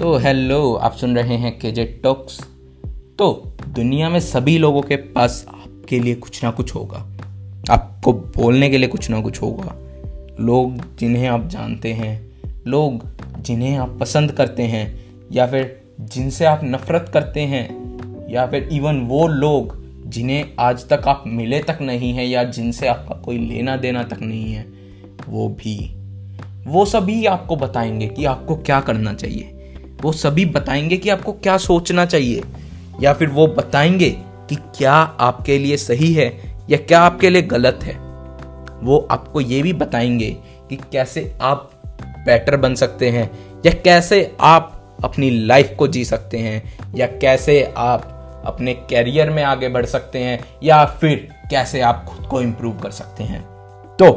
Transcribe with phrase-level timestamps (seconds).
[0.00, 2.40] So hello आप सुन रहे हैं केजे टॉक्स
[3.18, 7.16] तो दुनिया में सभी लोगों के पास आपके लिए कुछ ना कुछ होगा।
[7.70, 9.76] आपको बोलने के लिए कुछ ना कुछ होगा।
[10.40, 12.30] लोग जिन्हें आप जानते हैं,
[12.66, 13.08] लोग
[13.42, 17.68] जिन्हें आप पसंद करते हैं, या फिर जिनसे आप नफरत करते हैं,
[18.30, 22.88] या फिर इवन वो लोग जिन्हें आज तक आप मिले तक नहीं हैं, या जिनसे
[22.88, 24.66] आपका कोई लेना देना तक नहीं है,
[25.28, 25.96] वो भी।
[26.66, 29.56] वो सभी आपको बताएँगे कि आपको क्या करना चाहिए।
[30.02, 32.42] वो सभी बताएँगे कि आपको क्या सोचना चाहिए,
[33.00, 34.10] या फिर वो बताएँगे
[34.48, 36.28] कि क्या आपके लिए सही है
[36.70, 37.94] या क्या आपके लिए गलत है।
[38.82, 40.30] वो आपको ये भी बताएँगे
[40.70, 41.70] कि कैसे आप
[42.26, 43.30] बेटर बन सकते हैं,
[43.66, 49.42] या कैसे आप अपनी लाइफ को जी सकते हैं, या कैसे आप अपने कैरियर में
[49.42, 53.42] आगे बढ़ सकते हैं, या फिर कैसे आप खुद को इम्प्रूव कर सकते हैं।
[53.96, 54.12] तो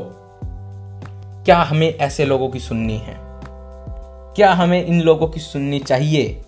[1.46, 3.23] क्या हमें ऐसे लोगों की सुननी है?
[4.36, 6.42] क्या हमें इन लोगों की सुननी चाहिए?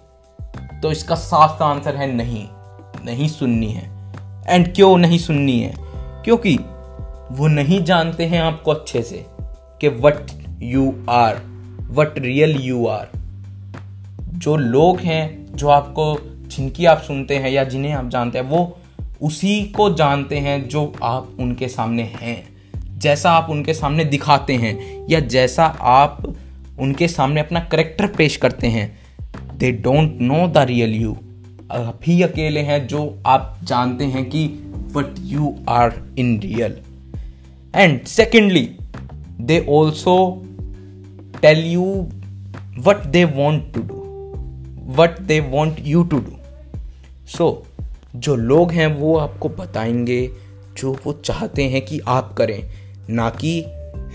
[0.82, 2.48] तो इसका साफ़ सा आंसर है नहीं।
[3.06, 4.14] नहीं सुननी है।
[4.48, 5.74] एंड क्यों नहीं सुननी है?
[6.24, 6.58] क्योंकि
[7.32, 9.26] वो नहीं जानते हैं आपको अच्छे से
[9.82, 10.28] कि what
[10.62, 11.36] you are
[11.92, 13.08] what real you are
[14.34, 16.18] जो लोग हैं, जो आपको,
[16.48, 18.78] जिनकी आप सुनते हैं या जिन्हें आप जानते हैं, वो
[19.22, 22.56] उसी को जानते हैं जो आप उनके सामने हैं।
[23.00, 26.36] जैसा आप उनके सामने दिखाते हैं या जैसा आप
[26.80, 29.00] उनके सामने अपना करेक्टर पेश करते हैं।
[29.58, 31.14] They don't know the real you
[31.72, 34.46] आप ही अकेले हैं जो आप जानते हैं कि
[34.92, 36.78] what you are in real
[37.76, 38.78] and secondly
[39.42, 40.44] they also
[41.42, 42.08] tell you
[42.78, 44.02] what they want to do
[44.94, 46.38] what they want you to do
[47.28, 47.66] so
[48.16, 50.32] जो लोग हैं वो आपको बताएँगे,
[50.78, 52.70] जो वो चाहते हैं कि आप करें,
[53.10, 53.66] ना कि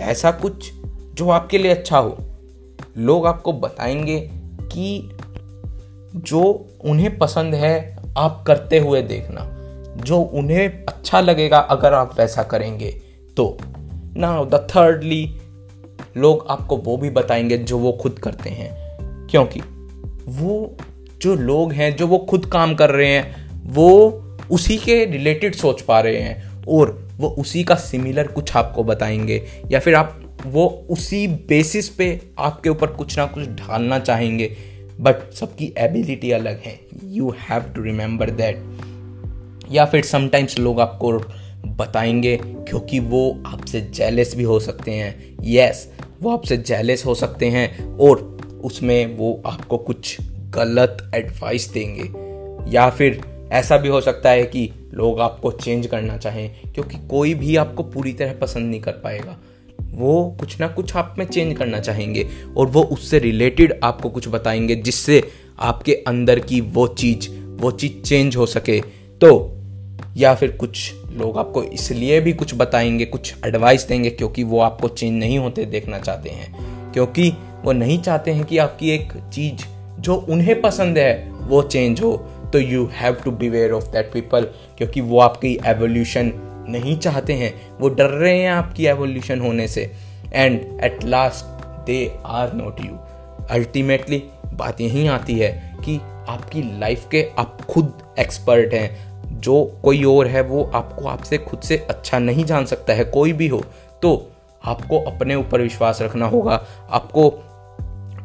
[0.01, 0.71] ऐसा कुछ
[1.15, 2.30] जो आपके लिए अच्छा हो।
[2.99, 4.31] लोग आपको बताएँगे
[4.73, 5.11] कि
[6.17, 9.57] जो उन्हें पसंद है, आप करते हुए देखना।
[9.97, 13.01] जो उन्हें अच्छा लगेगा, अगर आप वैसा करेंगे
[13.37, 13.59] तो।
[14.17, 15.41] ना द थर्डली
[16.17, 19.61] लोग आपको वो भी बताएँगे जो वो खुद करते हैं। क्योंकि
[20.29, 20.77] वो
[21.23, 24.11] जो लोग हैं, जो वो खुद काम कर रहे हैं, वो
[24.51, 29.47] उसी के रिलेटेड सोच पा रहे हैं, और वो उसी का सिमिलर कुछ आपको बताएँगे।
[29.71, 34.57] या फिर आप वो उसी बेसिस पे आपके ऊपर कुछ ना कुछ ढालना चाहेंगे
[35.01, 38.63] बट सबकी एबिलिटी अलग है। You have to remember that
[39.73, 41.13] या फिर समटाइम्स लोग आपको
[41.67, 47.15] बताएँगे क्योंकि वो आपसे जेलेस भी हो सकते हैं। यस yes, वो आपसे जेलेस हो
[47.15, 52.31] सकते हैं और उसमें वो आपको कुछ गलत एडवाइस देंगे।
[52.71, 53.21] या फिर
[53.53, 57.83] ऐसा भी हो सकता है कि लोग आपको चेंज करना चाहें क्योंकि कोई भी आपको
[57.83, 59.39] पूरी तरह पसंद नहीं कर पाएगा।
[59.93, 64.29] वो कुछ ना कुछ आप में चेंज करना चाहेंगे और वो उससे रिलेटेड आपको कुछ
[64.29, 65.23] बताएँगे जिससे
[65.59, 67.29] आपके अंदर की वो चीज़
[67.63, 68.81] वो चीज़ चेंज हो सके।
[69.21, 69.57] तो
[70.17, 74.89] या फिर कुछ लोग आपको इसलिए भी कुछ बताएँगे, कुछ एडवाइस देंगे क्योंकि वो आपको
[74.89, 77.33] चेंज नहीं होते देखना चाहते हैं। क्योंकि
[77.65, 79.67] वो नहीं चाहते हैं कि आपकी एक चीज़
[80.01, 82.17] जो उन्हें पसंद है, वो चेंज हो।
[82.53, 84.41] तो you have to beware of that people
[84.79, 89.93] क्योंकि वो आपकी एवोल्यूशन नहीं चाहते हैं। वो डर रहे हैं आपकी एवोल्यूशन होने से।
[90.33, 91.45] And at last
[91.87, 92.99] they are not you
[93.51, 94.23] ultimately
[94.55, 95.97] बात यही आती है कि
[96.29, 99.11] आपकी लाइफ के आप खुद एक्सपर्ट हैं।
[99.41, 103.33] जो कोई और है, वो आपको आपसे खुद से अच्छा नहीं जान सकता है, कोई
[103.33, 103.65] भी हो।
[104.03, 104.31] तो
[104.65, 107.45] आपको अपने ऊपर विश्वास रखना होगा। आपको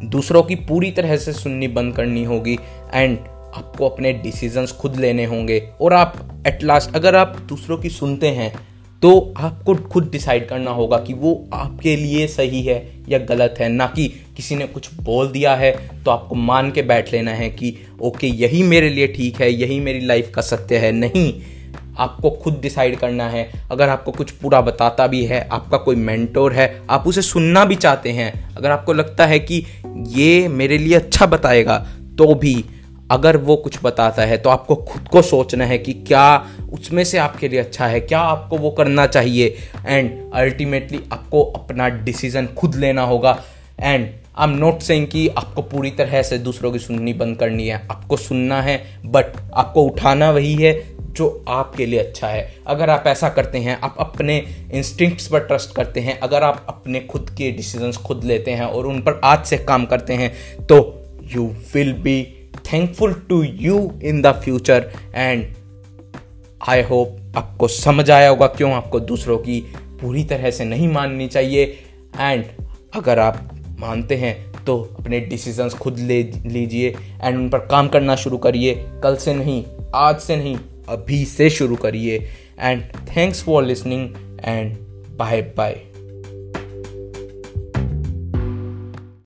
[0.03, 2.59] दूसरों की पूरी तरह से सुननी बंद करनी होगी।
[2.93, 3.19] एंड
[3.55, 6.15] आपको अपने डिसीजंस खुद लेने होंगे। और आप
[6.47, 8.53] एट लास्ट अगर आप दूसरों की सुनते हैं
[9.01, 12.77] तो आपको खुद डिसाइड करना होगा कि वो आपके लिए सही है
[13.09, 15.71] या गलत है। ना कि किसी ने कुछ बोल दिया है
[16.03, 19.79] तो आपको मान के बैठ लेना है कि, ओके, यही मेरे लिए ठीक है, यही
[19.79, 21.33] मेरी लाइफ का सत्य है। नहीं,
[21.97, 26.53] आपको खुद डिसाइड करना है। अगर आपको कुछ पूरा बताता भी है, आपका कोई मेंटोर
[26.53, 29.63] है, आप उसे सुनना भी चाहते हैं, अगर आपको लगता है कि
[30.17, 31.77] ये मेरे लिए अच्छा बताएगा
[32.17, 32.63] तो भी
[33.11, 36.25] अगर वो कुछ बताता है तो आपको खुद को सोचना है कि क्या
[36.73, 39.55] उसमें से आपके लिए अच्छा है, क्या आपको वो करना चाहिए।
[39.87, 43.37] एंड अल्टीमेटली आपको अपना डिसीज़न खुद लेना होगा।
[43.79, 47.67] And I am not saying कि आपको पूरी तरह से दूसरों की सुननी बंद करनी
[47.67, 50.73] है। आपको सुनना है बट आपको उठाना वही है
[51.11, 54.37] जो आपके लिए अच्छा है। अगर आप ऐसा करते हैं, आप अपने
[54.73, 58.87] इंस्टिंक्ट्स पर ट्रस्ट करते हैं, अगर आप अपने खुद के डिसीजंस खुद लेते हैं और
[58.87, 60.33] उन पर आज से काम करते हैं
[60.65, 60.77] तो
[61.33, 62.21] you will be
[62.71, 65.45] thankful to you in the future and
[66.69, 69.59] I hope आपको समझ आया होगा क्यों आपको दूसरों की
[70.01, 71.65] पूरी तरह से नहीं माननी चाहिए।
[72.19, 72.45] एंड
[72.95, 74.35] अगर आप मानते हैं
[74.65, 78.73] तो अपने डिसीजंस खुद ले, लीजिए एंड उन पर काम करना शुरू करिए।
[79.03, 79.63] कल से नहीं,
[79.95, 80.57] आज से नहीं,
[80.89, 82.17] अभी से शुरू करिए।
[82.59, 84.09] And thanks for listening
[84.45, 84.75] and
[85.17, 85.81] bye bye